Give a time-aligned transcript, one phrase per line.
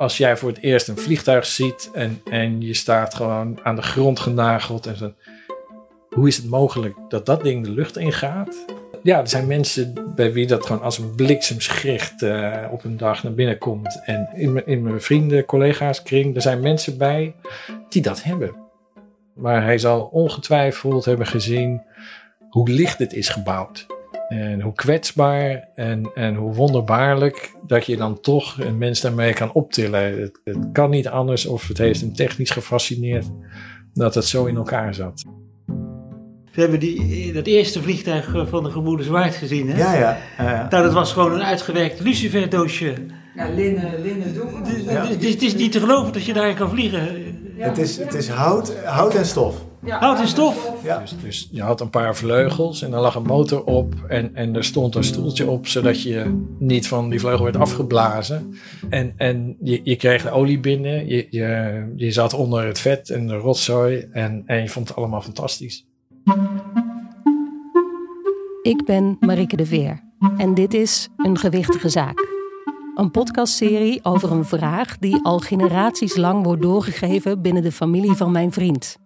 [0.00, 3.82] als jij voor het eerst een vliegtuig ziet en, en je staat gewoon aan de
[3.82, 5.12] grond genageld en zo.
[6.08, 8.64] Hoe is het mogelijk dat dat ding de lucht ingaat?
[9.02, 13.22] Ja, er zijn mensen bij wie dat gewoon als een bliksemschicht uh, op een dag
[13.22, 14.00] naar binnen komt.
[14.04, 17.34] En in, in mijn vrienden, collega's kring, er zijn mensen bij
[17.88, 18.54] die dat hebben.
[19.34, 21.82] Maar hij zal ongetwijfeld hebben gezien
[22.50, 23.86] hoe licht het is gebouwd.
[24.30, 29.52] En hoe kwetsbaar en, en hoe wonderbaarlijk dat je dan toch een mens daarmee kan
[29.52, 30.20] optillen.
[30.20, 33.26] Het, het kan niet anders of het heeft hem technisch gefascineerd
[33.92, 35.24] dat het zo in elkaar zat.
[36.52, 39.78] We hebben die, dat eerste vliegtuig eh, van de gebroeders Waard gezien, hè?
[39.78, 40.18] Ja, ja.
[40.38, 40.66] ja.
[40.70, 42.94] Nou, dat was gewoon een uitgewerkt luciferdoosje.
[43.34, 44.84] Ja, linnen, linnen doeken.
[44.84, 45.06] Ja.
[45.06, 47.08] dus het is niet te geloven dat je daar kan vliegen.
[47.56, 49.68] Het, is, het is hout, hout en stof.
[49.84, 50.72] Ja, Hout en stof.
[50.82, 50.98] Ja.
[50.98, 54.56] Dus, dus je had een paar vleugels en er lag een motor op en, en
[54.56, 58.54] er stond een stoeltje op zodat je niet van die vleugel werd afgeblazen.
[58.88, 63.10] En, en je, je kreeg de olie binnen, je, je, je zat onder het vet
[63.10, 65.86] en de rotzooi en, en je vond het allemaal fantastisch.
[68.62, 70.00] Ik ben Marieke de Veer
[70.36, 72.28] en dit is Een Gewichtige Zaak.
[72.94, 78.32] Een podcastserie over een vraag die al generaties lang wordt doorgegeven binnen de familie van
[78.32, 78.98] mijn vriend.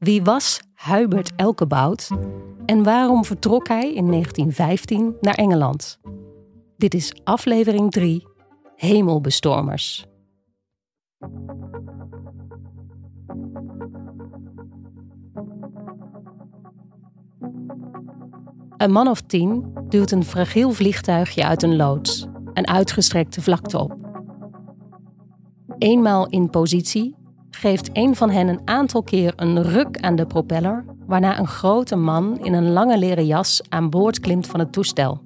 [0.00, 2.08] Wie was Hubert Elkebout
[2.66, 5.98] en waarom vertrok hij in 1915 naar Engeland?
[6.76, 8.26] Dit is aflevering 3,
[8.76, 10.06] Hemelbestormers.
[18.76, 23.96] Een man of tien duwt een fragiel vliegtuigje uit een loods, een uitgestrekte vlakte op.
[25.78, 27.19] Eenmaal in positie
[27.60, 31.96] geeft een van hen een aantal keer een ruk aan de propeller, waarna een grote
[31.96, 35.20] man in een lange leren jas aan boord klimt van het toestel.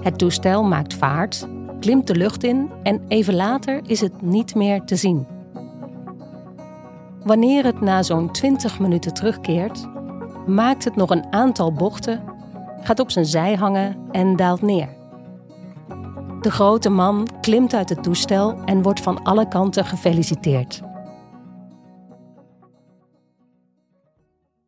[0.00, 1.48] Het toestel maakt vaart,
[1.80, 5.26] klimt de lucht in en even later is het niet meer te zien.
[7.24, 9.88] Wanneer het na zo'n 20 minuten terugkeert,
[10.46, 12.22] maakt het nog een aantal bochten,
[12.80, 14.99] gaat op zijn zij hangen en daalt neer.
[16.40, 20.80] De grote man klimt uit het toestel en wordt van alle kanten gefeliciteerd.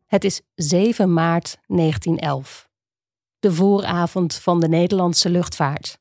[0.05, 2.69] Het is 7 maart 1911,
[3.39, 5.97] de vooravond van de Nederlandse luchtvaart.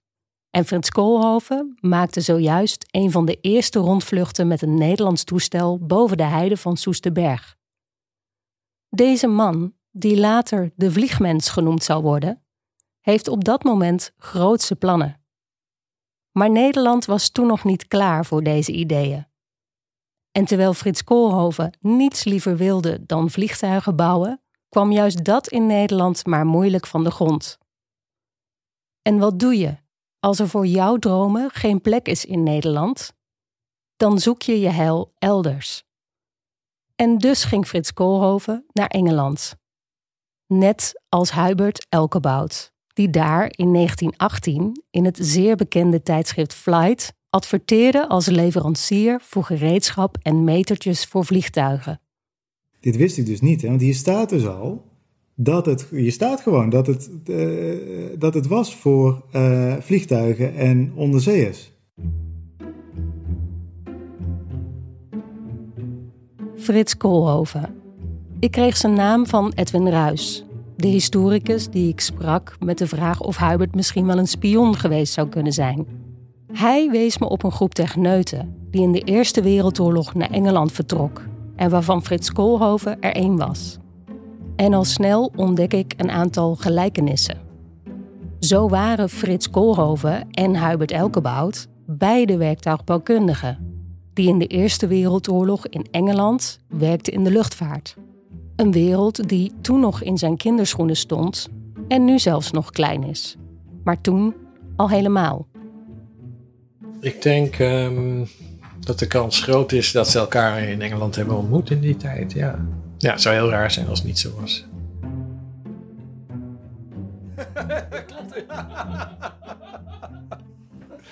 [0.50, 6.16] En Frits Koolhoven maakte zojuist een van de eerste rondvluchten met een Nederlands toestel boven
[6.16, 7.56] de heide van Soesterberg.
[8.88, 12.42] Deze man, die later de vliegmens genoemd zou worden,
[13.00, 15.21] heeft op dat moment grootse plannen.
[16.32, 19.26] Maar Nederland was toen nog niet klaar voor deze ideeën.
[20.30, 26.26] En terwijl Frits Koolhoven niets liever wilde dan vliegtuigen bouwen, kwam juist dat in Nederland
[26.26, 27.58] maar moeilijk van de grond.
[29.02, 29.76] En wat doe je
[30.18, 33.12] als er voor jouw dromen geen plek is in Nederland?
[33.96, 35.84] Dan zoek je je heil elders.
[36.96, 39.54] En dus ging Frits Koolhoven naar Engeland.
[40.46, 48.08] Net als Hubert Elkebout, die daar in 1918 in het zeer bekende tijdschrift Flight adverteerde
[48.08, 52.00] als leverancier voor gereedschap en metertjes voor vliegtuigen.
[52.80, 53.68] Dit wist ik dus niet, hè?
[53.68, 54.84] want hier staat dus al
[55.34, 60.92] dat het, hier staat gewoon dat het, eh, dat het was voor eh, vliegtuigen en
[60.94, 61.72] onderzeeërs.
[66.56, 67.74] Frits Koolhoven.
[68.40, 70.44] Ik kreeg zijn naam van Edwin Ruys,
[70.82, 75.12] de historicus die ik sprak met de vraag of Hubert misschien wel een spion geweest
[75.12, 75.86] zou kunnen zijn.
[76.52, 81.22] Hij wees me op een groep techneuten die in de Eerste Wereldoorlog naar Engeland vertrok
[81.56, 83.78] en waarvan Frits Koolhoven er één was.
[84.56, 87.40] En al snel ontdek ik een aantal gelijkenissen.
[88.40, 93.58] Zo waren Frits Koolhoven en Hubert Elkebout beide werktuigbouwkundigen
[94.12, 97.96] die in de Eerste Wereldoorlog in Engeland werkte in de luchtvaart.
[98.62, 101.48] Een wereld die toen nog in zijn kinderschoenen stond
[101.88, 103.36] en nu zelfs nog klein is.
[103.84, 104.34] Maar toen
[104.76, 105.46] al helemaal.
[107.00, 108.24] Ik denk ehm,
[108.80, 112.32] dat de kans groot is dat ze elkaar in Engeland hebben ontmoet in die tijd.
[112.32, 112.66] Ja,
[112.98, 114.66] ja het zou heel raar zijn als het niet zo was.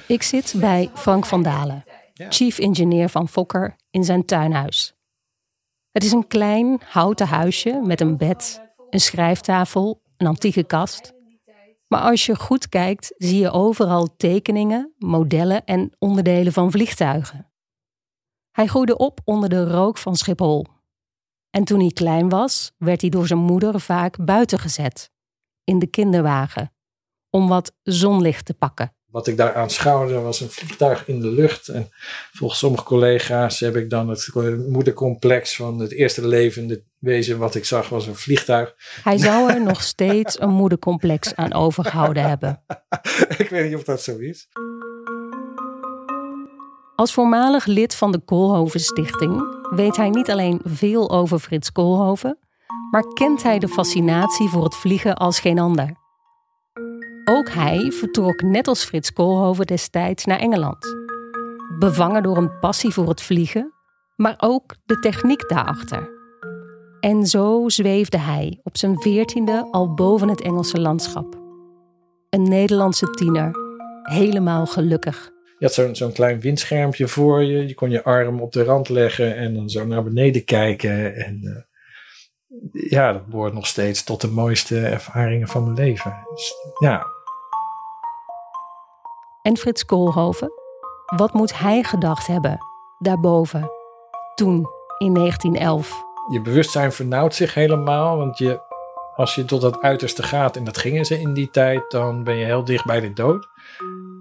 [0.07, 1.85] Ik zit bij Frank van Dalen,
[2.29, 4.95] chief engineer van Fokker, in zijn tuinhuis.
[5.91, 11.13] Het is een klein houten huisje met een bed, een schrijftafel, een antieke kast.
[11.87, 17.53] Maar als je goed kijkt, zie je overal tekeningen, modellen en onderdelen van vliegtuigen.
[18.51, 20.67] Hij groeide op onder de rook van Schiphol.
[21.51, 25.11] En toen hij klein was, werd hij door zijn moeder vaak buiten gezet,
[25.65, 26.75] in de kinderwagen,
[27.31, 28.95] om wat zonlicht te pakken.
[29.11, 31.69] Wat ik daar aanschouwde was een vliegtuig in de lucht.
[31.69, 31.91] En
[32.33, 34.29] volgens sommige collega's heb ik dan het
[34.69, 38.75] moedercomplex van het eerste levende wezen wat ik zag was een vliegtuig.
[39.03, 42.63] Hij zou er nog steeds een moedercomplex aan overgehouden hebben.
[43.39, 44.49] ik weet niet of dat zo is.
[46.97, 52.39] Als voormalig lid van de Koolhoven Stichting weet hij niet alleen veel over Frits Koolhoven,
[52.91, 55.99] maar kent hij de fascinatie voor het vliegen als geen ander.
[57.33, 60.97] Ook hij vertrok net als Frits Koolhoven destijds naar Engeland.
[61.79, 63.73] Bevangen door een passie voor het vliegen,
[64.17, 66.11] maar ook de techniek daarachter.
[67.01, 71.39] En zo zweefde hij op zijn veertiende al boven het Engelse landschap.
[72.31, 73.51] Een Nederlandse tiener,
[74.03, 75.31] helemaal gelukkig.
[75.59, 77.67] Je had zo'n klein windschermpje voor je.
[77.69, 81.15] Je kon je arm op de rand leggen en dan zo naar beneden kijken.
[81.15, 86.17] En uh, ja, dat behoort nog steeds tot de mooiste ervaringen van mijn leven.
[86.35, 87.19] Dus, ja.
[89.43, 90.53] En Frits Koolhoven?
[91.17, 92.59] Wat moet hij gedacht hebben
[92.99, 93.71] daarboven,
[94.35, 94.67] toen,
[94.99, 96.05] in 1911?
[96.31, 98.61] Je bewustzijn vernauwt zich helemaal, want je,
[99.15, 102.37] als je tot dat uiterste gaat, en dat gingen ze in die tijd, dan ben
[102.37, 103.49] je heel dicht bij de dood.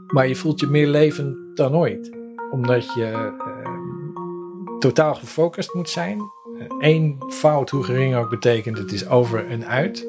[0.07, 2.18] Maar je voelt je meer levend dan ooit.
[2.51, 6.21] Omdat je uh, totaal gefocust moet zijn.
[6.80, 10.07] Eén fout, hoe gering ook, betekent het is over en uit.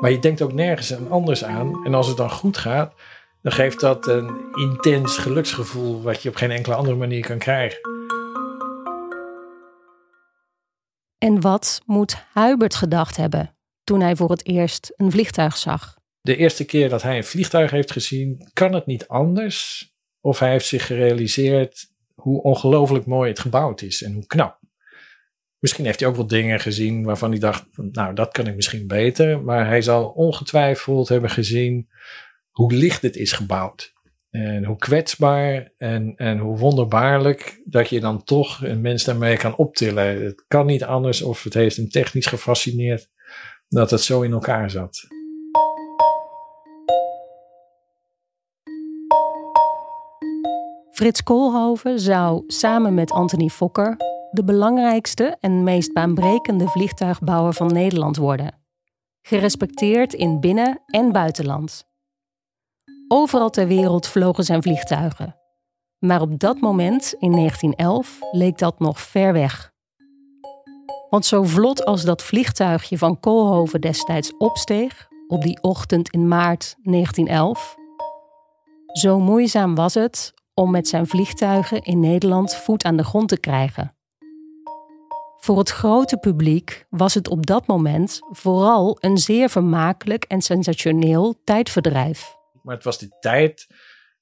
[0.00, 1.84] Maar je denkt ook nergens anders aan.
[1.84, 2.92] En als het dan goed gaat,
[3.48, 7.78] dan geeft dat een intens geluksgevoel wat je op geen enkele andere manier kan krijgen.
[11.18, 15.96] En wat moet Hubert gedacht hebben toen hij voor het eerst een vliegtuig zag?
[16.20, 19.90] de eerste keer dat hij een vliegtuig heeft gezien, kan het niet anders.
[20.20, 24.60] Of hij heeft zich gerealiseerd hoe ongelooflijk mooi het gebouwd is en hoe knap.
[25.58, 28.86] Misschien heeft hij ook wel dingen gezien waarvan hij dacht, nou dat kan ik misschien
[28.86, 29.42] beter.
[29.42, 31.88] Maar hij zal ongetwijfeld hebben gezien
[32.58, 33.92] hoe licht het is gebouwd.
[34.30, 39.56] En hoe kwetsbaar en, en hoe wonderbaarlijk dat je dan toch een mens daarmee kan
[39.56, 40.24] optillen.
[40.24, 43.08] Het kan niet anders of het heeft hem technisch gefascineerd
[43.68, 45.06] dat het zo in elkaar zat.
[50.90, 53.96] Frits Koolhoven zou samen met Anthony Fokker
[54.30, 58.54] de belangrijkste en meest baanbrekende vliegtuigbouwer van Nederland worden.
[59.22, 61.87] Gerespecteerd in binnen- en buitenland.
[63.08, 65.36] Overal ter wereld vlogen zijn vliegtuigen.
[65.98, 69.72] Maar op dat moment, in 1911, leek dat nog ver weg.
[71.10, 76.76] Want zo vlot als dat vliegtuigje van Koolhoven destijds opsteeg, op die ochtend in maart
[76.82, 77.76] 1911,
[78.92, 83.40] zo moeizaam was het om met zijn vliegtuigen in Nederland voet aan de grond te
[83.40, 83.94] krijgen.
[85.36, 91.34] Voor het grote publiek was het op dat moment vooral een zeer vermakelijk en sensationeel
[91.44, 92.37] tijdverdrijf.
[92.68, 93.66] Maar het was die tijd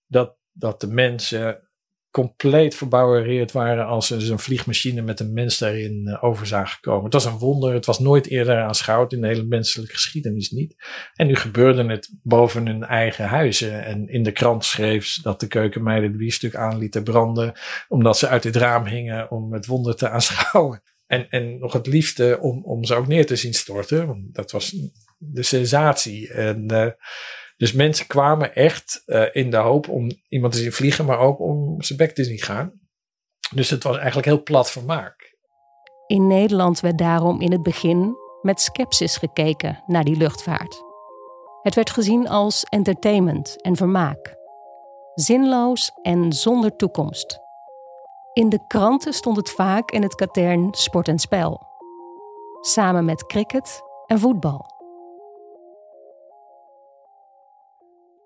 [0.06, 1.68] dat, dat de mensen
[2.10, 7.04] compleet verbouwereerd waren als ze een vliegmachine met een mens daarin uh, over zagen komen.
[7.04, 10.74] Het was een wonder, het was nooit eerder aanschouwd in de hele menselijke geschiedenis niet.
[11.14, 13.84] En nu gebeurde het boven hun eigen huizen.
[13.84, 17.52] En in de krant schreef dat de keukenmeiden de biefstuk aan lieten branden,
[17.88, 20.82] omdat ze uit het raam hingen om het wonder te aanschouwen.
[21.06, 24.76] En, en nog het liefste om, om ze ook neer te zien storten, dat was
[25.18, 26.32] de sensatie.
[26.32, 26.86] En uh,
[27.56, 31.40] dus mensen kwamen echt uh, in de hoop om iemand te zien vliegen, maar ook
[31.40, 32.72] om zijn bek te zien gaan.
[33.54, 35.34] Dus het was eigenlijk heel plat vermaak.
[36.06, 40.84] In Nederland werd daarom in het begin met sceptisch gekeken naar die luchtvaart.
[41.62, 44.36] Het werd gezien als entertainment en vermaak.
[45.14, 47.38] Zinloos en zonder toekomst.
[48.32, 51.66] In de kranten stond het vaak in het katern sport en spel.
[52.60, 54.75] Samen met cricket en voetbal.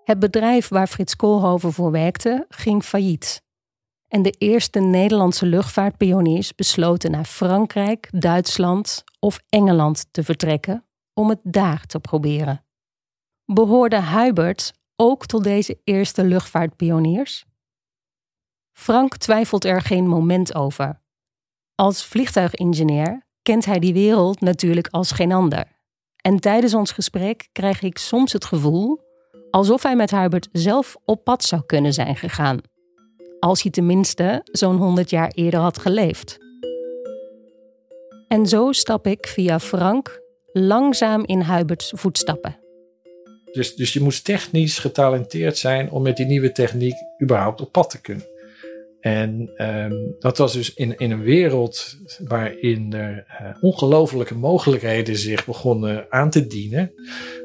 [0.03, 3.41] Het bedrijf waar Frits Koolhoven voor werkte ging failliet.
[4.07, 11.39] En de eerste Nederlandse luchtvaartpioniers besloten naar Frankrijk, Duitsland of Engeland te vertrekken om het
[11.43, 12.65] daar te proberen.
[13.45, 17.45] Behoorde Hubert ook tot deze eerste luchtvaartpioniers?
[18.71, 21.01] Frank twijfelt er geen moment over.
[21.75, 25.65] Als vliegtuigingenieur kent hij die wereld natuurlijk als geen ander.
[26.21, 28.99] En tijdens ons gesprek krijg ik soms het gevoel
[29.51, 32.59] alsof hij met Hubert zelf op pad zou kunnen zijn gegaan.
[33.39, 36.37] Als hij tenminste zo'n 100 jaar eerder had geleefd.
[38.27, 42.59] En zo stap ik via Frank langzaam in Huberts voetstappen.
[43.51, 47.89] Dus, dus je moest technisch getalenteerd zijn om met die nieuwe techniek überhaupt op pad
[47.89, 48.30] te kunnen.
[49.01, 55.45] En um, dat was dus in, in een wereld waarin er uh, ongelofelijke mogelijkheden zich
[55.45, 56.93] begonnen aan te dienen,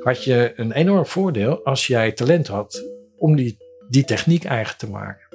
[0.02, 2.84] had je een enorm voordeel als jij talent had
[3.16, 3.56] om die
[3.88, 5.26] die techniek eigen te maken.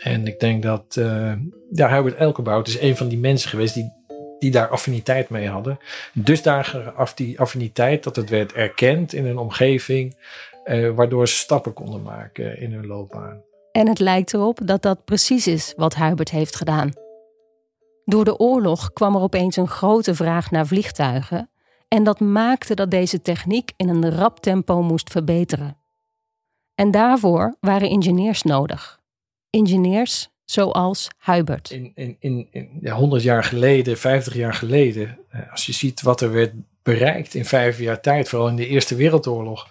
[0.00, 1.32] En ik denk dat uh,
[1.70, 3.92] ja, Hubert Elkenbout is een van die mensen geweest die,
[4.38, 5.78] die daar affiniteit mee hadden.
[6.12, 10.16] Dus daar af die affiniteit dat het werd erkend in een omgeving,
[10.64, 13.42] uh, waardoor ze stappen konden maken in hun loopbaan.
[13.72, 16.90] En het lijkt erop dat dat precies is wat Hubert heeft gedaan.
[18.04, 21.50] Door de oorlog kwam er opeens een grote vraag naar vliegtuigen.
[21.88, 25.76] En dat maakte dat deze techniek in een rap tempo moest verbeteren.
[26.74, 29.00] En daarvoor waren ingenieurs nodig.
[29.50, 31.70] Ingenieurs zoals Hubert.
[31.70, 32.16] In, in,
[32.50, 36.52] in, ja, 100 jaar geleden, 50 jaar geleden, eh, als je ziet wat er werd
[36.82, 39.68] bereikt in vijf jaar tijd, vooral in de Eerste Wereldoorlog.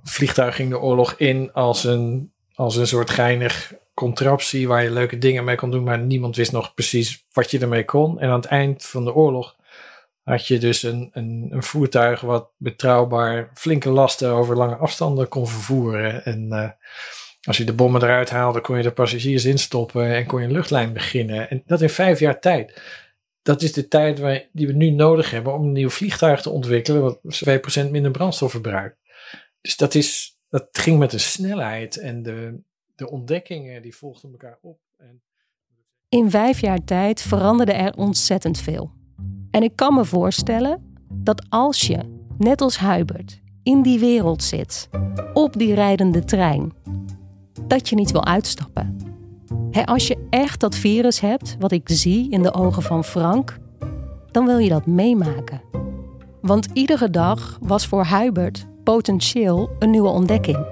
[0.00, 4.90] Het vliegtuig ging de oorlog in als een, als een soort geinig contraptie waar je
[4.90, 8.20] leuke dingen mee kon doen, maar niemand wist nog precies wat je ermee kon.
[8.20, 9.56] En aan het eind van de oorlog
[10.22, 15.48] had je dus een, een, een voertuig wat betrouwbaar flinke lasten over lange afstanden kon
[15.48, 16.24] vervoeren.
[16.24, 16.70] En uh,
[17.42, 20.52] als je de bommen eruit haalde, kon je de passagiers instoppen en kon je een
[20.52, 21.50] luchtlijn beginnen.
[21.50, 22.82] En dat in vijf jaar tijd.
[23.42, 26.50] Dat is de tijd waar, die we nu nodig hebben om een nieuw vliegtuig te
[26.50, 27.20] ontwikkelen, wat
[27.86, 28.96] 2% minder brandstof verbruikt.
[29.60, 32.60] Dus dat, is, dat ging met een snelheid en de,
[32.94, 34.78] de ontdekkingen die volgden elkaar op.
[34.96, 35.22] En...
[36.08, 38.90] In vijf jaar tijd veranderde er ontzettend veel.
[39.50, 41.98] En ik kan me voorstellen dat als je,
[42.38, 44.88] net als Hubert, in die wereld zit,
[45.32, 46.72] op die rijdende trein,
[47.66, 48.96] dat je niet wil uitstappen.
[49.84, 53.58] als je echt dat virus hebt, wat ik zie in de ogen van Frank,
[54.30, 55.62] dan wil je dat meemaken.
[56.40, 60.66] Want iedere dag was voor Hubert potentieel een nieuwe ontdekking.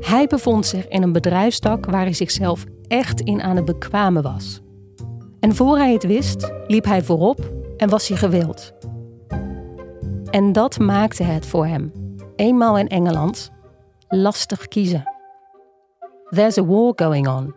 [0.00, 4.60] Hij bevond zich in een bedrijfstak waar hij zichzelf echt in aan het bekwamen was.
[5.40, 8.72] En voor hij het wist, liep hij voorop en was hij gewild.
[10.30, 11.92] En dat maakte het voor hem,
[12.36, 13.50] eenmaal in Engeland,
[14.08, 15.12] lastig kiezen.
[16.28, 17.54] There's a war going on.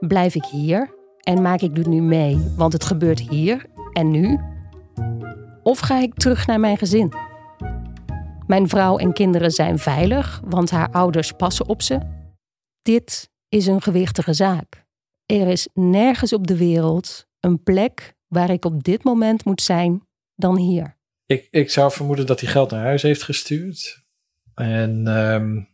[0.00, 4.40] Blijf ik hier en maak ik dit nu mee, want het gebeurt hier en nu?
[5.62, 7.23] Of ga ik terug naar mijn gezin?
[8.46, 11.98] Mijn vrouw en kinderen zijn veilig, want haar ouders passen op ze.
[12.82, 14.84] Dit is een gewichtige zaak.
[15.26, 20.06] Er is nergens op de wereld een plek waar ik op dit moment moet zijn
[20.34, 20.96] dan hier.
[21.26, 24.02] Ik, ik zou vermoeden dat hij geld naar huis heeft gestuurd.
[24.54, 25.68] En um,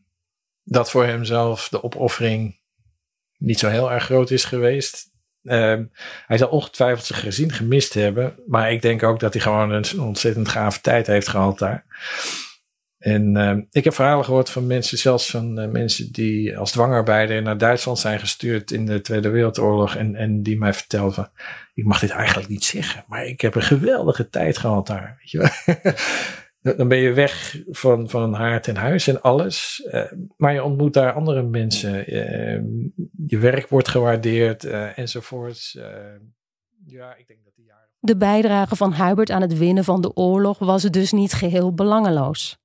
[0.62, 2.60] dat voor hemzelf de opoffering
[3.38, 5.10] niet zo heel erg groot is geweest.
[5.42, 5.90] Um,
[6.26, 8.34] hij zal ongetwijfeld zijn gezin gemist hebben.
[8.46, 11.84] Maar ik denk ook dat hij gewoon een ontzettend gave tijd heeft gehad daar.
[13.00, 17.42] En uh, ik heb verhalen gehoord van mensen, zelfs van uh, mensen die als dwangarbeider
[17.42, 19.96] naar Duitsland zijn gestuurd in de Tweede Wereldoorlog.
[19.96, 21.30] En, en die mij vertelden
[21.74, 25.16] ik mag dit eigenlijk niet zeggen, maar ik heb een geweldige tijd gehad daar.
[25.18, 26.74] Weet je wel?
[26.76, 29.88] Dan ben je weg van, van haard en huis en alles.
[29.92, 32.06] Uh, maar je ontmoet daar andere mensen.
[32.06, 32.64] Ehm,
[33.26, 35.72] je werk wordt gewaardeerd enzovoorts.
[36.86, 37.88] ja, ik denk dat jaren...
[37.98, 42.58] De bijdrage van Hubert aan het winnen van de oorlog was dus niet geheel belangeloos.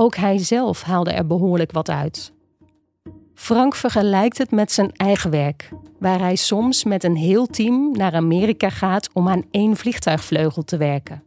[0.00, 2.32] Ook hij zelf haalde er behoorlijk wat uit.
[3.34, 8.14] Frank vergelijkt het met zijn eigen werk, waar hij soms met een heel team naar
[8.14, 11.22] Amerika gaat om aan één vliegtuigvleugel te werken.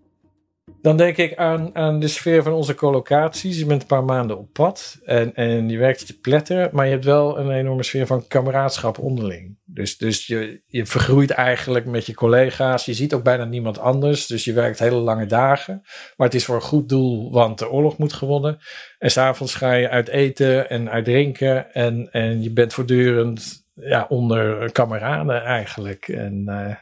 [0.82, 3.60] Dan denk ik aan, aan de sfeer van onze collocaties.
[3.60, 6.92] Je bent een paar maanden op pad en, en je werkt te pletteren, maar je
[6.92, 9.58] hebt wel een enorme sfeer van kameraadschap onderling.
[9.74, 12.86] Dus, dus je, je vergroeit eigenlijk met je collega's.
[12.86, 15.82] Je ziet ook bijna niemand anders, dus je werkt hele lange dagen.
[16.16, 18.60] Maar het is voor een goed doel, want de oorlog moet gewonnen.
[18.98, 24.06] En s'avonds ga je uit eten en uit drinken en, en je bent voortdurend ja,
[24.10, 26.08] onder kameraden eigenlijk.
[26.08, 26.76] En uh,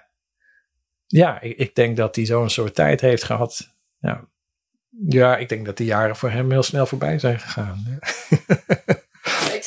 [1.06, 4.28] ja, ik, ik denk dat hij zo'n soort tijd heeft gehad ja.
[4.90, 8.00] ja, ik denk dat die jaren voor hem heel snel voorbij zijn gegaan.
[8.30, 8.99] Ik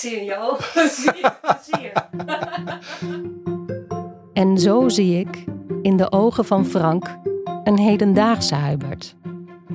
[0.09, 0.91] zie je ogen.
[4.43, 5.45] en zo zie ik
[5.83, 7.19] in de ogen van Frank
[7.65, 9.17] een hedendaagse Hubert.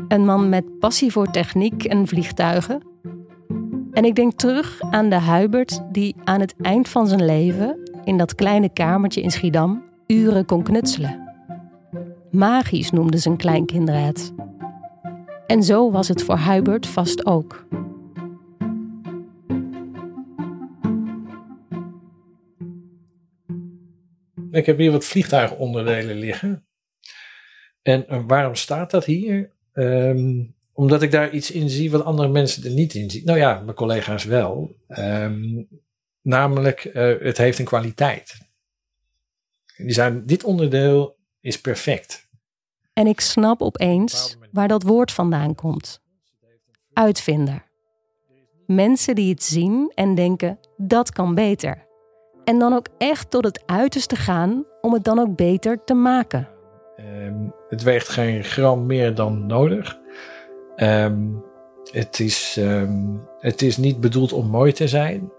[0.08, 2.82] Een man met passie voor techniek en vliegtuigen.
[3.92, 8.18] En ik denk terug aan de Hubert die aan het eind van zijn leven in
[8.18, 11.26] dat kleine kamertje in Schiedam uren kon knutselen.
[12.32, 14.34] Magisch noemden zijn kleinkinderen het.
[15.46, 17.66] En zo was het voor Hubert vast ook.
[24.58, 26.68] Ik heb hier wat vliegtuigonderdelen liggen.
[27.82, 29.52] En eh, waarom staat dat hier?
[29.74, 33.26] Um, omdat ik daar iets in zie wat andere mensen er niet in zien.
[33.26, 34.76] Nou ja, mijn collega's wel.
[34.88, 35.68] Um,
[36.22, 38.38] namelijk, uh, het heeft een kwaliteit.
[39.78, 42.28] Die zijn, dit onderdeel is perfect.
[42.94, 46.02] En ik snap opeens waar dat woord vandaan komt.
[46.94, 47.66] Uitvinder.
[48.66, 51.87] Mensen die het zien en denken dat kan beter.
[52.48, 56.48] En dan ook echt tot het uiterste gaan om het dan ook beter te maken.
[56.96, 57.36] Ehm,
[57.70, 60.00] het weegt geen gram meer dan nodig.
[60.76, 61.18] Ehm,
[61.92, 63.06] het, is, ehm,
[63.40, 65.32] het is niet bedoeld om mooi te zijn.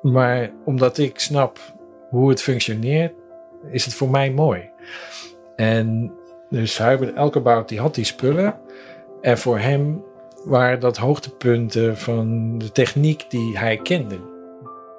[0.00, 1.58] Maar omdat ik snap
[2.08, 3.12] hoe het functioneert,
[3.70, 4.70] is het voor mij mooi.
[5.56, 6.12] En
[6.48, 8.60] dus Hubert Elkebout die had die spullen.
[9.20, 10.04] En voor hem
[10.44, 14.18] waren dat hoogtepunten van de techniek die hij kende.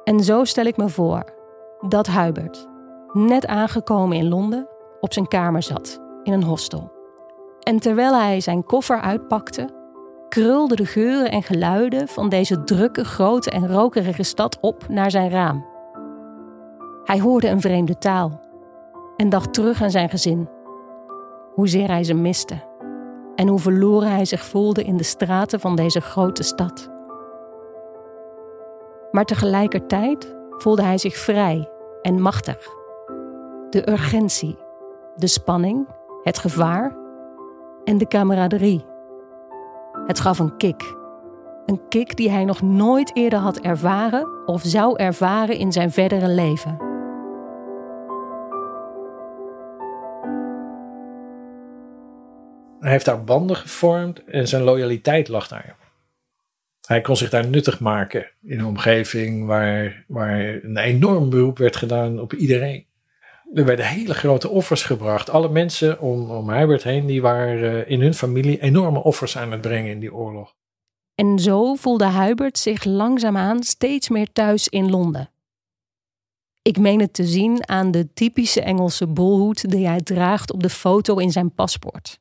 [0.04, 1.40] En zo stel ik me voor
[1.88, 2.68] dat Hubert,
[3.12, 4.68] net aangekomen in Londen,
[5.00, 6.92] op zijn kamer zat in een hostel.
[7.60, 9.70] En terwijl hij zijn koffer uitpakte,
[10.30, 15.30] krulden de geuren en geluiden van deze drukke, grote en rokerige stad op naar zijn
[15.30, 15.66] raam.
[17.04, 18.42] Hij hoorde een vreemde taal
[19.18, 20.50] en dacht terug aan zijn gezin.
[21.54, 22.70] Hoezeer hij ze miste
[23.36, 26.90] en hoe verloren hij zich voelde in de straten van deze grote stad.
[29.12, 31.70] Maar tegelijkertijd voelde hij zich vrij
[32.02, 32.68] en machtig.
[33.70, 34.58] De urgentie,
[35.16, 35.88] de spanning,
[36.24, 36.96] het gevaar
[37.84, 38.86] en de camaraderie.
[40.06, 40.96] Het gaf een kick.
[41.66, 46.28] Een kick die hij nog nooit eerder had ervaren of zou ervaren in zijn verdere
[46.28, 46.78] leven.
[52.80, 55.81] Hij heeft daar banden gevormd en zijn loyaliteit lag daar.
[56.92, 61.76] Hij kon zich daar nuttig maken in een omgeving waar, waar een enorm beroep werd
[61.76, 62.86] gedaan op iedereen.
[63.54, 65.30] Er werden hele grote offers gebracht.
[65.30, 69.62] Alle mensen om, om Hubert heen, die waren in hun familie enorme offers aan het
[69.62, 70.56] brengen in die oorlog.
[71.16, 75.30] En zo voelde Hubert zich langzaamaan steeds meer thuis in Londen.
[76.62, 80.70] Ik meen het te zien aan de typische Engelse bolhoed die hij draagt op de
[80.70, 82.20] foto in zijn paspoort.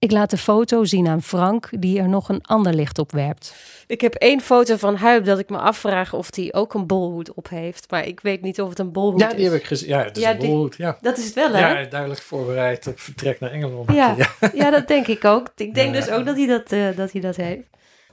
[0.00, 3.54] Ik laat de foto zien aan Frank, die er nog een ander licht op werpt.
[3.86, 7.34] Ik heb één foto van Huib dat ik me afvraag of hij ook een bolhoed
[7.34, 7.90] op heeft.
[7.90, 9.36] Maar ik weet niet of het een bolhoed Ja, is.
[9.36, 9.88] die heb ik gezien.
[9.88, 10.76] Ja, het is Ja, een die- bolhoed.
[10.76, 10.98] Ja.
[11.00, 11.58] Dat is het wel, hè?
[11.80, 13.92] ja, duidelijk voorbereid op vertrek naar Engeland.
[14.00, 14.16] Ja,
[14.54, 15.50] ja, dat denk ik ook.
[15.56, 16.00] Ik denk Ja.
[16.00, 17.62] dus ook dat hij dat, eh, dat, hij dat heeft.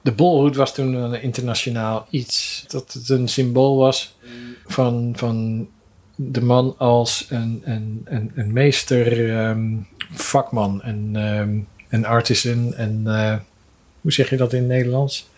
[0.02, 2.64] De bolhoed was toen een internationaal iets.
[2.68, 4.16] Dat het een symbool was
[4.66, 5.66] van, van
[6.16, 9.76] de man als een, een, een, een meester ehm,
[10.12, 10.80] vakman.
[10.84, 11.58] Een, ehm,
[11.96, 12.74] een artisan.
[12.74, 13.36] En eh,
[14.00, 15.28] hoe zeg je dat in het Nederlands?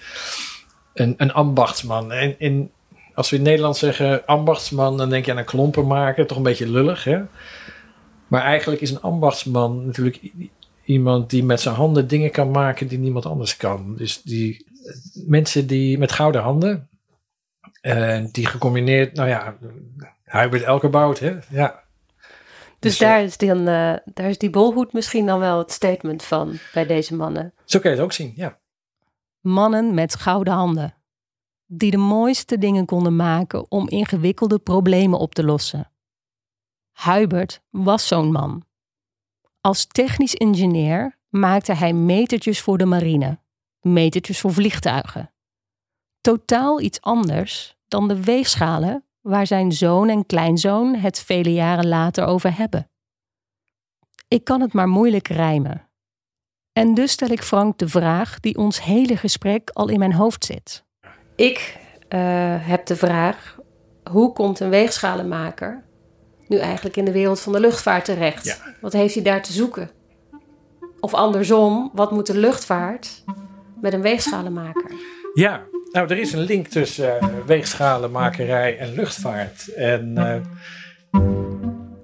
[0.94, 2.12] Een, een ambachtsman.
[2.12, 2.70] En in,
[3.14, 6.26] als we in Nederland zeggen ambachtsman, dan denk je aan een klompenmaker.
[6.26, 7.20] Toch een beetje lullig, hè?
[8.26, 10.20] Maar eigenlijk is een ambachtsman natuurlijk
[10.84, 13.96] iemand die met zijn handen dingen kan maken die niemand anders kan.
[13.96, 14.66] Dus die
[15.26, 16.88] mensen die met gouden handen,
[17.80, 19.56] en die gecombineerd, nou ja,
[20.24, 21.36] Hubert Elkebout, hè?
[21.48, 21.82] Ja,
[22.78, 25.70] Dus, Dus, eh, daar, is die, eh, daar is die bolhoed misschien dan wel het
[25.70, 27.54] statement van bij deze mannen.
[27.64, 28.58] zo kan je het ook zien, ja.
[29.40, 30.94] Mannen met gouden handen,
[31.66, 35.90] die de mooiste dingen konden maken om ingewikkelde problemen op te lossen.
[36.92, 38.66] Hubert was zo'n man.
[39.60, 43.38] Als technisch ingenieur maakte hij metertjes voor de marine,
[43.80, 45.32] metertjes voor vliegtuigen.
[46.20, 52.26] Totaal iets anders dan de weegschalen waar zijn zoon en kleinzoon het vele jaren later
[52.26, 52.90] over hebben.
[54.28, 55.88] Ik kan het maar moeilijk rijmen.
[56.72, 60.44] En dus stel ik Frank de vraag die ons hele gesprek al in mijn hoofd
[60.44, 60.84] zit.
[61.36, 62.20] Ik eh,
[62.66, 63.58] heb de vraag,
[64.10, 65.84] hoe komt een weegschalenmaker
[66.46, 68.44] nu eigenlijk in de wereld van de luchtvaart terecht?
[68.44, 68.56] Ja.
[68.80, 69.90] Wat heeft hij daar te zoeken?
[71.00, 73.24] Of andersom, wat moet de luchtvaart
[73.80, 74.92] met een weegschalenmaker?
[75.34, 80.34] Ja, nou, er is een link tussen eh, weegschalenmakerij en luchtvaart en, eh,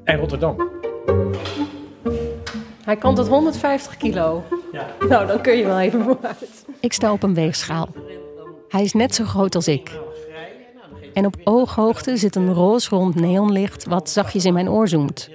[0.04, 0.70] en Rotterdam.
[2.84, 4.44] Hij kan tot 150 kilo.
[5.08, 6.64] Nou, dan kun je wel even vooruit.
[6.80, 7.88] Ik sta op een weegschaal.
[8.68, 9.90] Hij is net zo groot als ik.
[11.12, 15.30] En op ooghoogte zit een roze rond neonlicht wat zachtjes in mijn oor zoemt.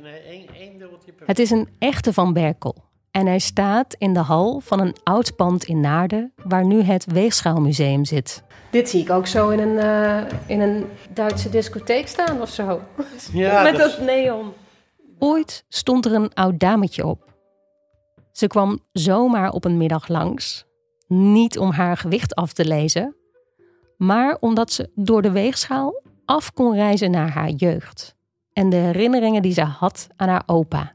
[1.26, 2.76] Het is een echte Van Berkel.
[3.20, 7.06] En hij staat in de hal van een oud pand in Naarden, waar nu het
[7.06, 8.44] Weegschaalmuseum zit.
[8.72, 12.82] Dit zie ik ook zo in een, eh, in een Duitse discotheek staan of zo.
[13.34, 14.54] Ja, Met dat- dat neon.
[15.18, 17.34] Ooit stond er een oud dametje op.
[18.32, 20.66] Ze kwam zomaar op een middag langs.
[21.08, 23.16] Niet om haar gewicht af te lezen,
[23.98, 28.16] maar omdat ze door de weegschaal af kon reizen naar haar jeugd.
[28.54, 30.94] En de herinneringen die ze had aan haar opa,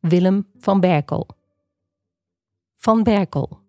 [0.00, 1.28] Willem van Berkel.
[2.84, 3.60] Van Berkel.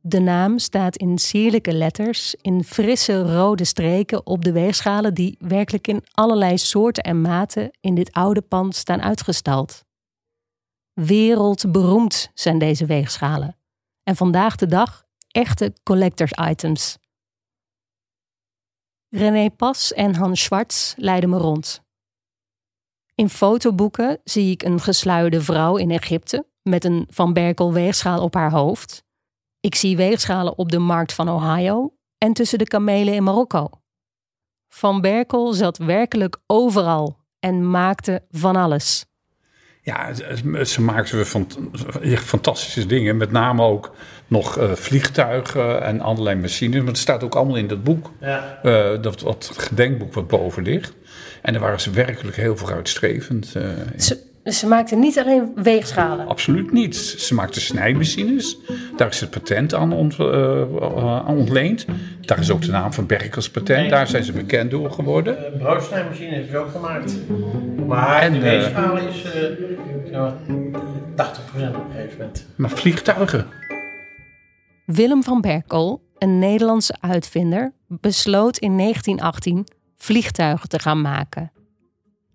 [0.00, 5.88] De naam staat in sierlijke letters in frisse rode streken op de weegschalen die werkelijk
[5.88, 9.84] in allerlei soorten en maten in dit oude pand staan uitgestald.
[10.92, 13.56] Wereldberoemd zijn deze weegschalen.
[14.02, 16.96] En vandaag de dag echte collectors items.
[19.08, 21.82] René Pas en Hans Schwartz leiden me rond.
[23.14, 28.34] In fotoboeken zie ik een gesluierde vrouw in Egypte met een Van Berkel weegschaal op
[28.34, 29.04] haar hoofd.
[29.60, 33.70] Ik zie weegschalen op de markt van Ohio en tussen de kamelen in Marokko.
[34.68, 39.06] Van Berkel zat werkelijk overal en maakte van alles.
[39.82, 40.14] Ja,
[40.64, 41.26] ze maakten
[42.16, 43.16] fantastische dingen.
[43.16, 43.94] Met name ook
[44.26, 46.78] nog uh, vliegtuigen en allerlei machines.
[46.78, 48.10] Maar het staat ook allemaal in dat boek.
[48.20, 48.58] Ja.
[48.62, 50.94] Uh, dat wat gedenkboek wat boven ligt.
[51.42, 53.54] En daar waren ze werkelijk heel vooruitstrevend.
[53.56, 56.26] Uh, ze, ze maakten niet alleen weegschalen?
[56.26, 56.96] Absoluut niet.
[56.96, 58.58] Ze maakten snijmachines.
[58.96, 61.86] Daar is het patent aan, ont, aan ontleend.
[62.20, 63.90] Daar is ook de naam van Berkels patent.
[63.90, 65.36] Daar zijn ze bekend door geworden.
[65.38, 67.16] Uh, broodssnijmachine is ook gemaakt.
[67.86, 69.32] Maar en, de weegschalen is uh,
[70.12, 70.32] 80% op
[71.16, 72.46] een gegeven moment.
[72.56, 73.46] Maar vliegtuigen?
[74.86, 81.52] Willem van Berkel, een Nederlandse uitvinder, besloot in 1918 vliegtuigen te gaan maken.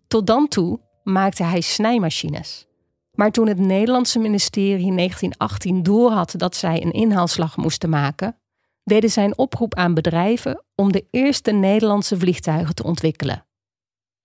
[0.08, 0.80] Tot dan toe
[1.12, 2.68] maakte hij snijmachines.
[3.12, 8.36] Maar toen het Nederlandse ministerie in 1918 doorhad dat zij een inhaalslag moesten maken,
[8.84, 13.46] deden zij een oproep aan bedrijven om de eerste Nederlandse vliegtuigen te ontwikkelen.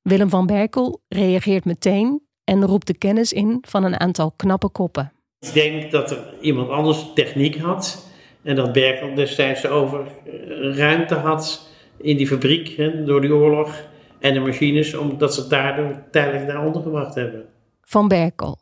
[0.03, 5.13] Willem van Berkel reageert meteen en roept de kennis in van een aantal knappe koppen.
[5.39, 8.07] Ik denk dat er iemand anders techniek had
[8.43, 13.85] en dat Berkel destijds over eh, ruimte had in die fabriek door die oorlog
[14.19, 17.49] en de machines, omdat ze daar tijdelijk daar ondergebracht hebben.
[17.83, 18.59] Van Berkel.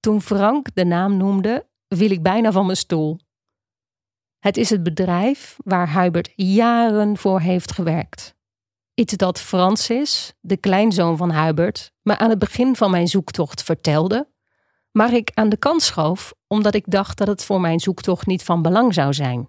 [0.00, 3.18] Toen Frank de naam noemde, viel ik bijna van mijn stoel.
[4.38, 8.34] Het is het bedrijf waar Hubert jaren voor heeft gewerkt.
[8.94, 14.28] Iets dat Francis, de kleinzoon van Hubert, me aan het begin van mijn zoektocht vertelde,
[14.90, 18.42] maar ik aan de kant schoof omdat ik dacht dat het voor mijn zoektocht niet
[18.42, 19.48] van belang zou zijn.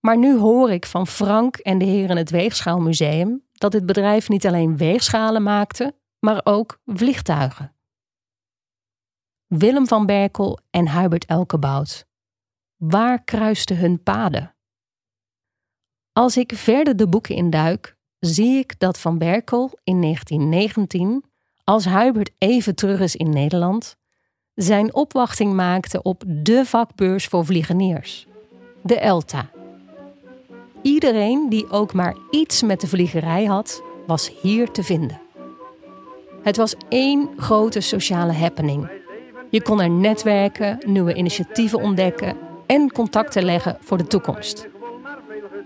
[0.00, 4.46] Maar nu hoor ik van Frank en de heren het Weegschaalmuseum dat dit bedrijf niet
[4.46, 7.74] alleen weegschalen maakte, maar ook vliegtuigen.
[9.46, 12.06] Willem van Berkel en Hubert Elkebout.
[12.76, 14.54] Waar kruisten hun paden?
[16.12, 21.24] Als ik verder de boeken induik, zie ik dat Van Berkel in 1919,
[21.64, 23.96] als Hubert even terug is in Nederland,
[24.54, 28.26] zijn opwachting maakte op de vakbeurs voor vliegeniers,
[28.82, 29.50] de ELTA.
[30.82, 35.20] Iedereen die ook maar iets met de vliegerij had, was hier te vinden.
[36.42, 38.88] Het was één grote sociale happening.
[39.50, 44.68] Je kon er netwerken, nieuwe initiatieven ontdekken en contacten leggen voor de toekomst.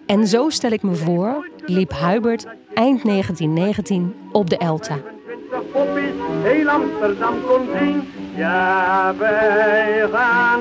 [0.07, 4.98] En zo stel ik me voor, liep Hubert eind 1919 op de Elta.
[6.42, 7.35] Heel Amsterdam
[7.79, 8.03] zien,
[8.37, 10.61] ja wij gaan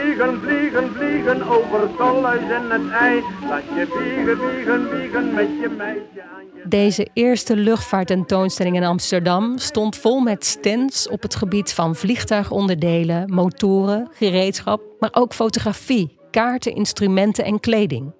[0.00, 3.22] vliegen, vliegen, vliegen over Tolhuis en het ei.
[3.48, 6.68] Laat je vliegen, vliegen, vliegen met je meisje aan je...
[6.68, 14.08] Deze eerste luchtvaarttentoonstelling in Amsterdam stond vol met stands op het gebied van vliegtuigonderdelen, motoren,
[14.12, 18.14] gereedschap, maar ook fotografie, kaarten, instrumenten en kleding.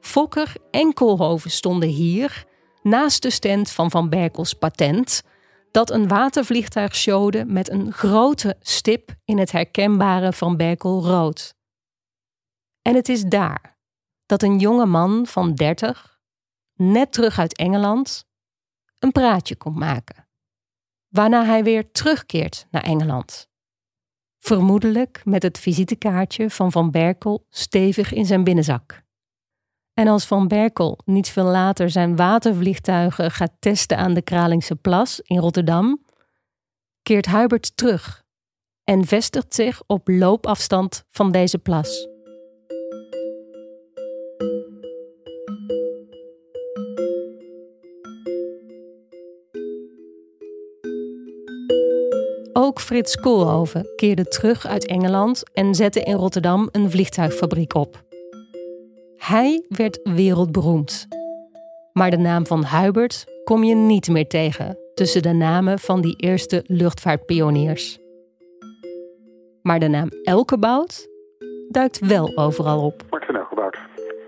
[0.00, 2.44] Fokker en Koolhoven stonden hier,
[2.82, 5.22] naast de stand van Van Berkels patent,
[5.70, 11.54] dat een watervliegtuig showde met een grote stip in het herkenbare Van Berkel rood.
[12.82, 13.78] En het is daar
[14.26, 16.20] dat een jonge man van 30,
[16.74, 18.24] net terug uit Engeland,
[18.98, 20.28] een praatje komt maken.
[21.08, 23.48] Waarna hij weer terugkeert naar Engeland.
[24.38, 29.02] Vermoedelijk met het visitekaartje van Van Berkel stevig in zijn binnenzak.
[30.00, 35.20] En als Van Berkel niet veel later zijn watervliegtuigen gaat testen aan de Kralingse Plas
[35.20, 36.04] in Rotterdam,
[37.02, 38.22] keert Hubert terug
[38.84, 42.08] en vestigt zich op loopafstand van deze plas.
[52.52, 58.09] Ook Frits Koolhoven keerde terug uit Engeland en zette in Rotterdam een vliegtuigfabriek op.
[59.20, 61.08] Hij werd wereldberoemd.
[61.92, 66.16] Maar de naam van Hubert kom je niet meer tegen tussen de namen van die
[66.16, 67.98] eerste luchtvaartpioniers.
[69.62, 71.08] Maar de naam Elkebout
[71.68, 73.02] duikt wel overal op.
[73.10, 73.78] Martin Elkebout.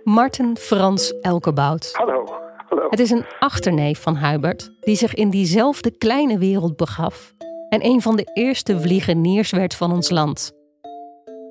[0.04, 1.90] Martin Frans Elkebout.
[1.92, 2.24] Hallo.
[2.68, 2.86] Hallo.
[2.90, 7.34] Het is een achterneef van Hubert die zich in diezelfde kleine wereld begaf
[7.68, 10.61] en een van de eerste vliegeniers werd van ons land.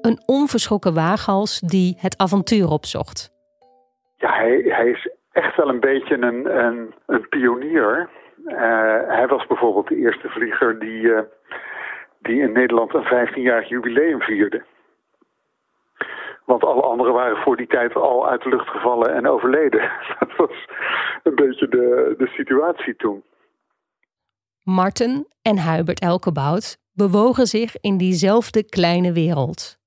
[0.01, 3.31] Een onverschrokken waaghals die het avontuur opzocht.
[4.15, 8.09] Ja, hij, hij is echt wel een beetje een, een, een pionier.
[8.45, 8.57] Uh,
[9.07, 11.19] hij was bijvoorbeeld de eerste vlieger die, uh,
[12.19, 14.63] die in Nederland een 15-jarig jubileum vierde.
[16.45, 19.91] Want alle anderen waren voor die tijd al uit de lucht gevallen en overleden.
[20.19, 20.67] Dat was
[21.23, 23.23] een beetje de, de situatie toen.
[24.63, 29.80] Marten en Hubert Elkebout bewogen zich in diezelfde kleine wereld.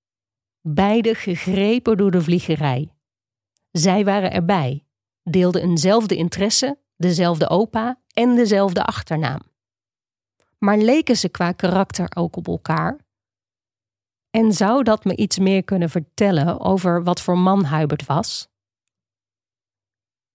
[0.66, 2.92] Beide gegrepen door de vliegerij.
[3.70, 4.86] Zij waren erbij,
[5.22, 9.40] deelden eenzelfde interesse, dezelfde opa en dezelfde achternaam.
[10.58, 13.06] Maar leken ze qua karakter ook op elkaar?
[14.30, 18.48] En zou dat me iets meer kunnen vertellen over wat voor man Hubert was?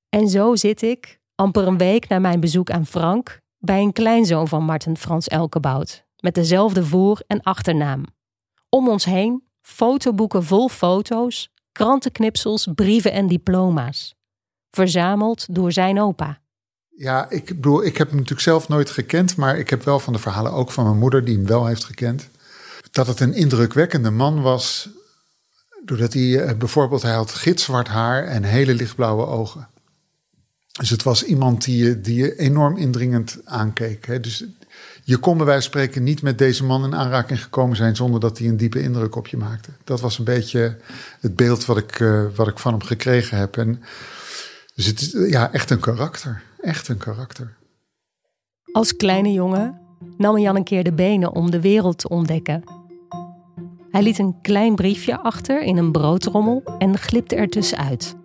[0.09, 4.47] En zo zit ik, amper een week na mijn bezoek aan Frank, bij een kleinzoon
[4.47, 8.03] van Martin Frans Elkebout, met dezelfde voor- en achternaam.
[8.69, 14.15] Om ons heen fotoboeken vol foto's, krantenknipsels, brieven en diploma's.
[14.71, 16.39] Verzameld door zijn opa.
[16.89, 20.13] Ja, ik bedoel, ik heb hem natuurlijk zelf nooit gekend, maar ik heb wel van
[20.13, 22.29] de verhalen ook van mijn moeder, die hem wel heeft gekend,
[22.91, 24.89] dat het een indrukwekkende man was.
[25.85, 29.67] Doordat hij eh, bijvoorbeeld, hij had gitzwart haar en hele lichtblauwe ogen.
[30.79, 34.05] Dus het was iemand die je, die je enorm indringend aankeek.
[34.05, 34.19] Hè?
[34.19, 34.43] Dus
[35.03, 38.19] je kon bij wijze van spreken niet met deze man in aanraking gekomen zijn zonder
[38.19, 39.69] dat hij een diepe indruk op je maakte.
[39.83, 40.77] Dat was een beetje
[41.19, 43.57] het beeld wat ik, uh, wat ik van hem gekregen heb.
[43.57, 43.83] En
[44.75, 46.41] dus het is ja, echt een karakter.
[46.61, 47.53] Echt een karakter.
[48.71, 49.79] Als kleine jongen
[50.17, 52.63] nam Jan een keer de benen om de wereld te ontdekken.
[53.91, 58.15] Hij liet een klein briefje achter in een broodrommel en glipte er tussenuit.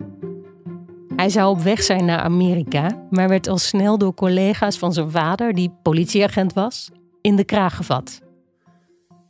[1.15, 5.11] Hij zou op weg zijn naar Amerika, maar werd al snel door collega's van zijn
[5.11, 6.89] vader, die politieagent was,
[7.21, 8.21] in de kraag gevat.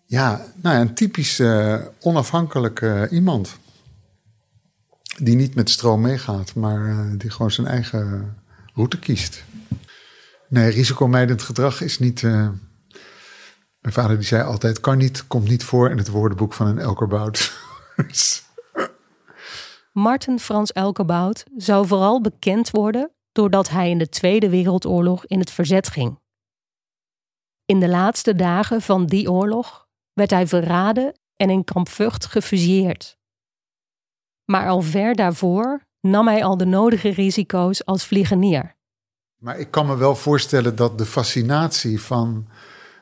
[0.05, 3.57] Ja, nou ja, een typisch uh, onafhankelijke iemand.
[5.17, 8.35] Die niet met stroom meegaat, maar uh, die gewoon zijn eigen
[8.73, 9.43] route kiest.
[10.49, 12.21] Nee, risicomijdend gedrag is niet.
[12.21, 16.79] Mijn vader die zei altijd: kan niet, komt niet voor in het woordenboek van een
[16.79, 17.53] Elkerbout.
[19.97, 25.51] Martin Frans Elkebout zou vooral bekend worden doordat hij in de Tweede Wereldoorlog in het
[25.51, 26.19] verzet ging.
[27.65, 33.17] In de laatste dagen van die oorlog werd hij verraden en in Kamp Vught gefusilleerd.
[34.45, 38.75] Maar al ver daarvoor nam hij al de nodige risico's als vliegenier.
[39.41, 42.47] Maar ik kan me wel voorstellen dat de fascinatie van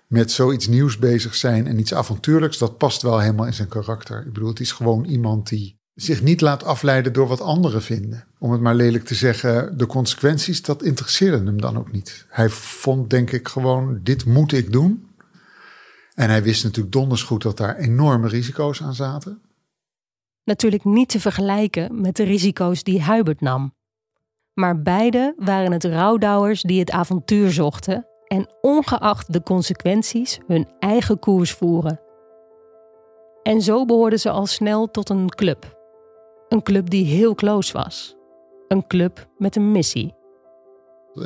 [0.08, 4.26] met zoiets nieuws bezig zijn en iets avontuurlijks, dat past wel helemaal in zijn karakter.
[4.26, 8.28] Ik bedoel, het is gewoon iemand die zich niet laat afleiden door wat anderen vinden.
[8.40, 12.26] Om het maar lelijk te zeggen, de consequenties, dat interesseerde hem dan ook niet.
[12.30, 15.08] Hij vond, denk ik, gewoon: dit moet ik doen.
[16.14, 19.42] En hij wist natuurlijk donders goed dat daar enorme risico's aan zaten.
[20.44, 23.74] Natuurlijk niet te vergelijken met de risico's die Hubert nam.
[24.54, 31.20] Maar beide waren het rouwdouwers die het avontuur zochten en ongeacht de consequenties hun eigen
[31.20, 32.00] koers voeren.
[33.44, 35.73] En zo behoorden ze al snel tot een club.
[36.54, 38.16] Een club die heel close was.
[38.68, 40.14] Een club met een missie.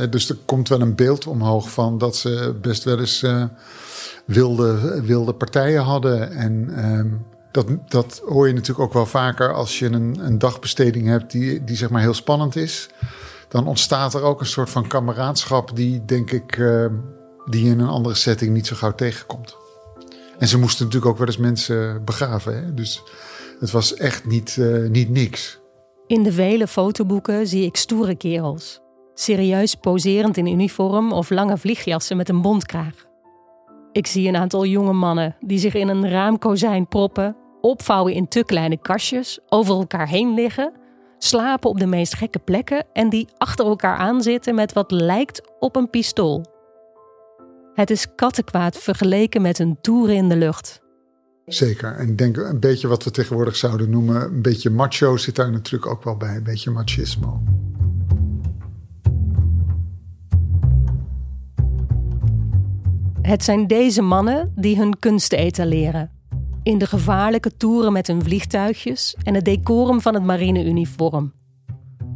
[0.10, 3.44] Dus er komt wel een beeld omhoog van dat ze best wel eens uh,
[4.26, 6.32] wilde, wilde partijen hadden.
[6.32, 7.20] En uh,
[7.52, 11.64] dat, dat hoor je natuurlijk ook wel vaker als je een, een dagbesteding hebt die,
[11.64, 12.90] die zeg maar heel spannend is.
[13.48, 16.86] Dan ontstaat er ook een soort van kameraadschap die, denk ik, uh,
[17.46, 19.56] die je in een andere setting niet zo gauw tegenkomt.
[20.38, 22.56] En ze moesten natuurlijk ook wel eens mensen begraven.
[22.56, 22.74] Hè?
[22.74, 23.04] Dus
[23.60, 25.60] het was echt niet, uh, niet niks.
[26.08, 28.80] In de vele fotoboeken zie ik stoere kerels.
[29.14, 33.06] Serieus poserend in uniform of lange vliegjassen met een bondkraag.
[33.92, 38.44] Ik zie een aantal jonge mannen die zich in een raamkozijn proppen, opvouwen in te
[38.44, 40.74] kleine kastjes, over elkaar heen liggen,
[41.18, 45.76] slapen op de meest gekke plekken en die achter elkaar aanzitten met wat lijkt op
[45.76, 46.46] een pistool.
[47.74, 50.82] Het is kattenkwaad vergeleken met een toeren in de lucht.
[51.48, 51.96] Zeker.
[51.96, 55.52] En ik denk een beetje wat we tegenwoordig zouden noemen, een beetje macho zit daar
[55.52, 57.44] natuurlijk ook wel bij, een beetje machismo.
[63.22, 66.12] Het zijn deze mannen die hun kunsten etaleren.
[66.64, 71.34] In de gevaarlijke toeren met hun vliegtuigjes en het decorum van het marineuniform.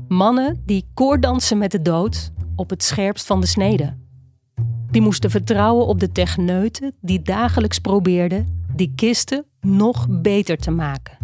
[0.08, 3.98] Mannen die koordansen met de dood op het scherpst van de snede.
[4.90, 11.18] Die moesten vertrouwen op de techneuten die dagelijks probeerden die kisten nog beter te maken.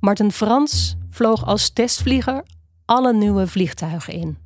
[0.00, 2.42] Martin Frans vloog als testvlieger
[2.84, 4.38] alle nieuwe vliegtuigen in.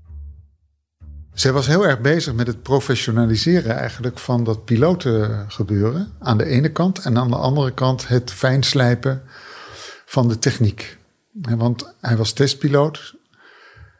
[1.33, 6.73] Zij was heel erg bezig met het professionaliseren eigenlijk van dat pilotengebeuren aan de ene
[6.73, 9.23] kant en aan de andere kant het fijnslijpen
[10.07, 10.99] van de techniek.
[11.33, 13.15] Want hij was testpiloot.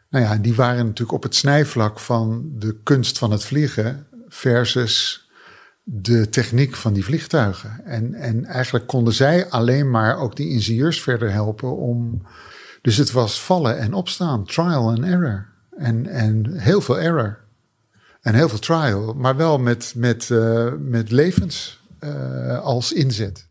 [0.09, 5.24] Nou ja, die waren natuurlijk op het snijvlak van de kunst van het vliegen versus
[5.87, 7.85] de techniek van die vliegtuigen.
[7.85, 12.21] En, en eigenlijk konden zij alleen maar ook die ingenieurs verder helpen om.
[12.81, 15.45] Dus het was vallen en opstaan, trial and error.
[15.77, 17.37] En, en heel veel error.
[18.21, 23.47] En heel veel trial, maar wel met, met, uh, met levens uh, als inzet.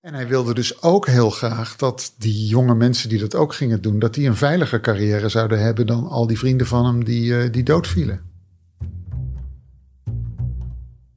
[0.00, 3.82] En hij wilde dus ook heel graag dat die jonge mensen die dat ook gingen
[3.82, 7.44] doen, dat die een veiliger carrière zouden hebben dan al die vrienden van hem die,
[7.44, 8.31] uh, die doodvielen.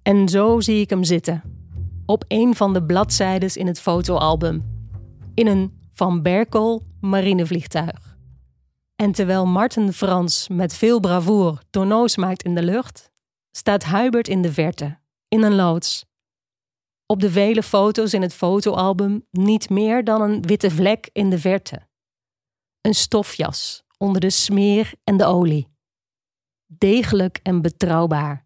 [0.07, 1.43] En zo zie ik hem zitten.
[2.05, 4.63] Op een van de bladzijdes in het fotoalbum.
[5.33, 8.17] In een Van Berkel marinevliegtuig.
[8.95, 13.11] En terwijl Marten Frans met veel bravoer tonneaus maakt in de lucht,
[13.51, 16.05] staat Hubert in de verte, in een loods.
[17.05, 21.39] Op de vele foto's in het fotoalbum niet meer dan een witte vlek in de
[21.39, 21.87] verte.
[22.81, 25.67] Een stofjas onder de smeer en de olie.
[26.65, 28.44] Degelijk en betrouwbaar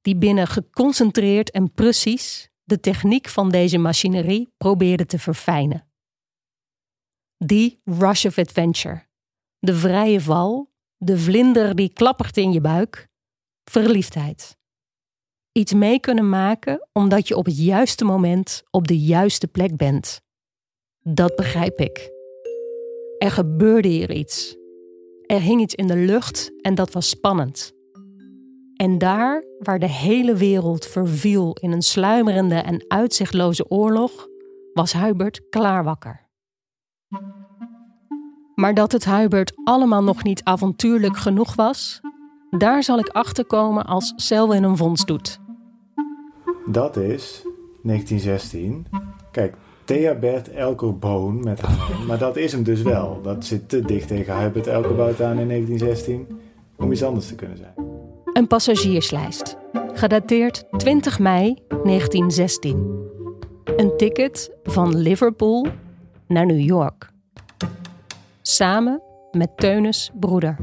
[0.00, 5.86] die binnen geconcentreerd en precies de techniek van deze machinerie probeerde te verfijnen.
[7.36, 9.06] Die rush of adventure,
[9.58, 13.08] de vrije val, de vlinder die klappert in je buik,
[13.64, 14.56] verliefdheid.
[15.52, 20.20] Iets mee kunnen maken omdat je op het juiste moment op de juiste plek bent.
[20.98, 22.10] Dat begrijp ik.
[23.18, 24.56] Er gebeurde hier iets.
[25.26, 27.76] Er hing iets in de lucht en dat was spannend.
[28.78, 34.26] En daar, waar de hele wereld verviel in een sluimerende en uitzichtloze oorlog,
[34.72, 36.26] was Hubert klaarwakker.
[38.54, 42.00] Maar dat het Hubert allemaal nog niet avontuurlijk genoeg was,
[42.50, 45.38] daar zal ik achterkomen als Selwyn een vondst doet.
[46.66, 47.42] Dat is
[47.82, 48.86] 1916.
[49.30, 50.98] Kijk, Thea Bert Elko
[51.32, 53.20] met haar, maar dat is hem dus wel.
[53.22, 56.40] Dat zit te dicht tegen Hubert Elkebout aan in 1916
[56.76, 57.97] om iets anders te kunnen zijn.
[58.38, 59.56] Een passagierslijst,
[59.92, 63.08] gedateerd 20 mei 1916.
[63.76, 65.66] Een ticket van Liverpool
[66.26, 67.10] naar New York.
[68.42, 70.56] Samen met Teunis broeder.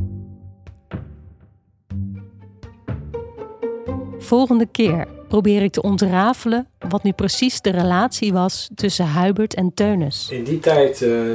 [4.18, 9.74] Volgende keer probeer ik te ontrafelen wat nu precies de relatie was tussen Hubert en
[9.74, 10.30] Teunis.
[10.32, 11.32] In die tijd uh,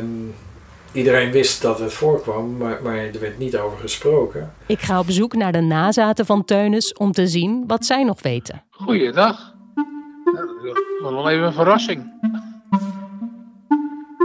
[0.92, 4.52] iedereen wist dat het voorkwam, maar, maar er werd niet over gesproken.
[4.66, 8.22] Ik ga op zoek naar de nazaten van Teunis om te zien wat zij nog
[8.22, 8.64] weten.
[8.70, 9.54] Goeiedag.
[10.24, 12.18] Nou, dat wel even een verrassing.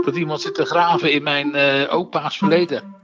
[0.04, 2.94] Dat iemand zit te graven in mijn uh, opa's verleden.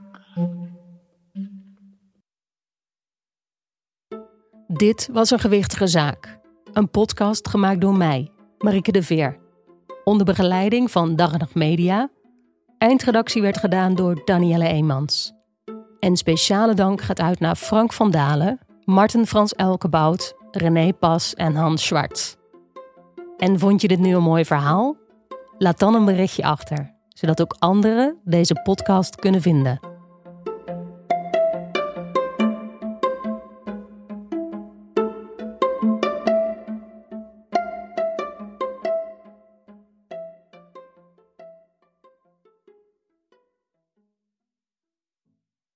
[4.67, 6.39] Dit was een gewichtige zaak.
[6.73, 9.37] Een podcast gemaakt door mij, Marike de Veer.
[10.03, 12.09] Onder begeleiding van Dag en Nacht Media
[12.83, 15.33] Eindredactie werd gedaan door Danielle Eemans.
[15.99, 21.55] En speciale dank gaat uit naar Frank van Dalen, Martin Frans Elkebout, René Pas en
[21.55, 22.35] Hans Schwartz.
[23.37, 24.95] En vond je dit nu een mooi verhaal?
[25.57, 29.92] Laat dan een berichtje achter, zodat ook anderen deze podcast kunnen vinden.